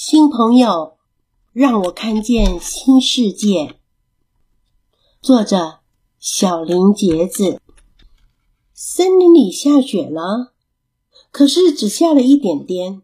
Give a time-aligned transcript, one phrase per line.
[0.00, 0.96] 新朋友，
[1.52, 3.74] 让我看见新世界。
[5.20, 5.80] 作者：
[6.20, 7.60] 小林杰子。
[8.72, 10.52] 森林里下雪了，
[11.32, 13.02] 可是只下了一点点。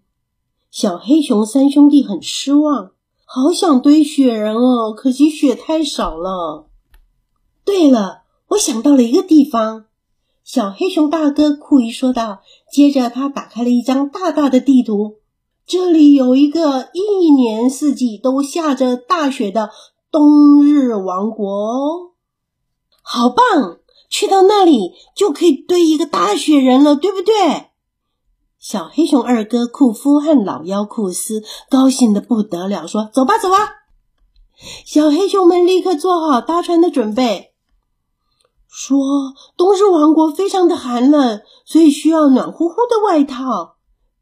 [0.71, 2.93] 小黑熊三兄弟很失望，
[3.25, 6.69] 好想堆雪人哦，可惜雪太少了。
[7.65, 9.87] 对了，我想到了一个地方。
[10.45, 12.43] 小黑熊大哥酷一说道。
[12.71, 15.17] 接着，他打开了一张大大的地图。
[15.67, 19.71] 这里有一个一年四季都下着大雪的
[20.11, 22.13] 冬日王国哦，
[23.03, 23.79] 好棒！
[24.11, 27.71] 去到那里就可以堆一个大雪人了，对不对？
[28.59, 33.57] 小黑熊二哥库夫和老妖库斯高兴的不得了，说：“走吧，走吧！”
[34.87, 37.55] 小黑熊们立刻做好搭船的准备，
[38.69, 38.99] 说
[39.57, 43.74] ：“冬日王国非常的寒冷，所以需要暖乎乎的外套。”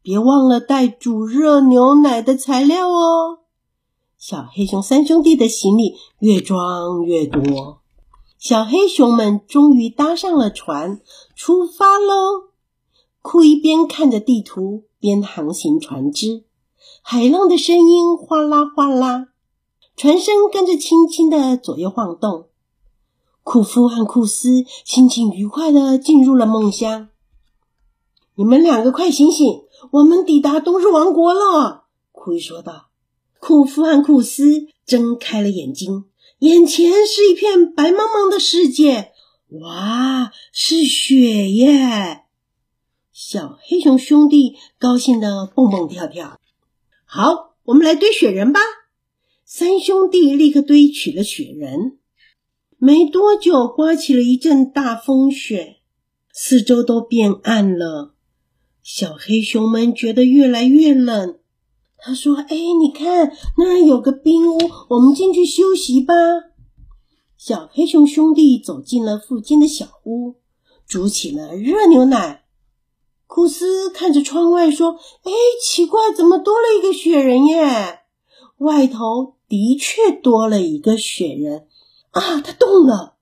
[0.03, 3.39] 别忘了带煮热牛奶的材料哦。
[4.17, 7.79] 小黑熊三兄弟的行李越装越多，
[8.37, 11.01] 小黑熊们终于搭上了船，
[11.35, 12.49] 出发喽。
[13.21, 16.43] 库伊边看着地图边航行船只，
[17.01, 19.29] 海浪的声音哗啦哗啦，
[19.95, 22.47] 船身跟着轻轻的左右晃动。
[23.43, 27.07] 库夫和库斯心情愉快的进入了梦乡。
[28.35, 29.63] 你们两个快醒醒！
[29.91, 32.89] 我们抵达冬日王国了，库伊说道。
[33.39, 36.05] 库夫和库斯睁开了眼睛，
[36.39, 39.11] 眼前是一片白茫茫的世界。
[39.61, 42.23] 哇，是雪耶！
[43.11, 46.39] 小黑熊兄弟高兴的蹦蹦跳跳。
[47.05, 48.59] 好，我们来堆雪人吧！
[49.45, 51.99] 三兄弟立刻堆起了雪人。
[52.77, 55.77] 没多久，刮起了一阵大风雪，
[56.31, 58.12] 四周都变暗了。
[58.83, 61.39] 小黑熊们觉得越来越冷。
[61.97, 66.13] 他说：“哎，你看那儿有个冰屋，我们进去休息吧。”
[67.37, 70.35] 小黑熊兄弟走进了附近的小屋，
[70.85, 72.43] 煮起了热牛奶。
[73.25, 78.01] 库斯看着窗外说：“哎，奇怪，怎么多了一个雪人耶？
[78.57, 81.67] 外头的确多了一个雪人
[82.11, 82.41] 啊！
[82.41, 83.15] 他动了，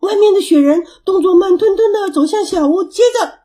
[0.00, 3.40] 外面的雪人动作慢吞吞的走向小屋，接着，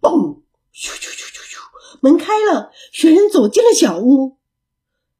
[0.00, 0.42] 嘣！”
[0.74, 1.98] 咻咻咻咻咻！
[2.00, 4.38] 门开了，雪人走进了小屋。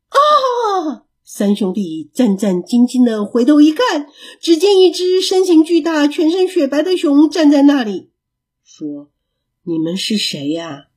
[0.09, 1.05] 啊！
[1.23, 4.09] 三兄弟战战兢兢的回头一看，
[4.41, 8.11] 只见一只身形巨大、全身雪白的熊站在那里，
[8.63, 9.11] 说
[9.65, 10.89] ：“你们是谁呀？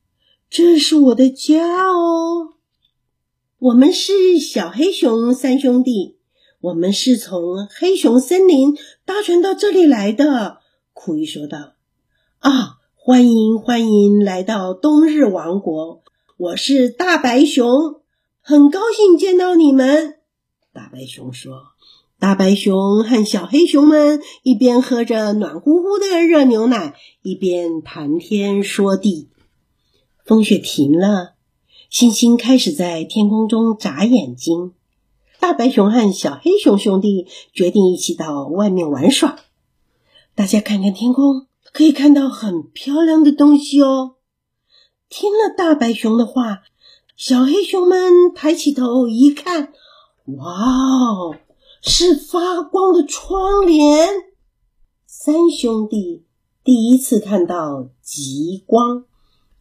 [0.50, 2.56] 这是我的家哦。
[3.59, 6.17] 我们是小黑熊三兄弟，
[6.62, 10.62] 我们是从黑熊森林搭船到这里来的。”
[10.94, 11.73] 苦于说道。
[12.40, 12.76] “啊！”
[13.07, 16.03] 欢迎欢迎来到冬日王国，
[16.35, 18.01] 我是大白熊，
[18.41, 20.16] 很高兴见到你们。
[20.73, 21.53] 大白熊说
[22.19, 29.29] ：“大白熊和小黑熊们一边喝着暖乎乎的热牛奶，一边谈天说地。”
[30.28, 31.35] 风雪停了，
[31.90, 34.73] 星星开始在天空中眨眼睛。
[35.40, 39.40] 大白熊和小黑熊兄弟决定一起到外面玩耍。
[40.35, 41.47] 大家看看天空。
[41.77, 44.15] 可以看到很漂亮的东西哦。
[45.09, 46.63] 听了大白熊的话，
[47.15, 49.73] 小黑熊们抬起头一看，
[50.25, 51.35] 哇哦，
[51.83, 54.09] 是发光的窗帘！
[55.05, 56.25] 三兄弟
[56.63, 59.05] 第一次看到极光，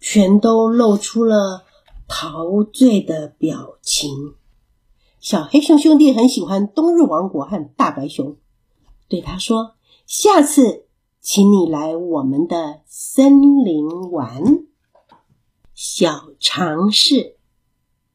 [0.00, 1.66] 全都露出了
[2.08, 4.10] 陶醉的表情。
[5.20, 8.38] 小黑熊兄弟很喜欢冬日王国和大白熊，
[9.06, 9.74] 对他说
[10.08, 10.84] ：“下次。”
[11.28, 14.64] 请你来我们的森林玩。
[15.74, 17.34] 小常识：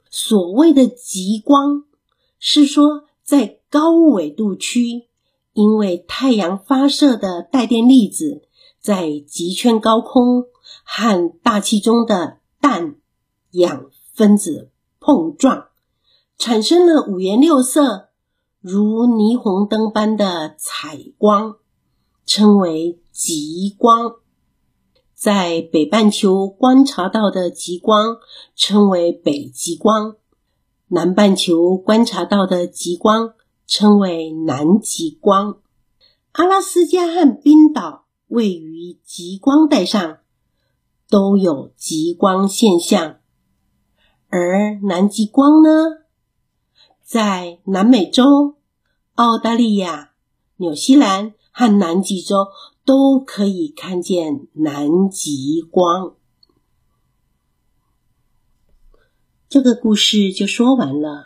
[0.09, 1.83] 所谓的极光，
[2.39, 5.09] 是说在高纬度区，
[5.51, 8.43] 因为太阳发射的带电粒子
[8.79, 10.45] 在极圈高空
[10.85, 12.95] 和大气中的氮
[13.51, 14.69] 氧分子
[15.01, 15.65] 碰撞，
[16.37, 18.07] 产生了五颜六色、
[18.61, 21.57] 如霓虹灯般的彩光。
[22.33, 24.15] 称为极光，
[25.13, 28.19] 在北半球观察到的极光
[28.55, 30.15] 称为北极光，
[30.87, 33.33] 南半球观察到的极光
[33.67, 35.57] 称为南极光。
[36.31, 40.19] 阿拉斯加和冰岛位于极光带上，
[41.09, 43.17] 都有极光现象。
[44.29, 46.05] 而南极光呢，
[47.03, 48.55] 在南美洲、
[49.15, 50.11] 澳大利亚、
[50.55, 51.33] 纽西兰。
[51.51, 52.47] 和南极洲
[52.85, 56.15] 都可以看见南极光。
[59.47, 61.19] 这个故事就说完了。